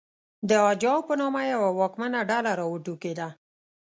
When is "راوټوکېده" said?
2.59-3.27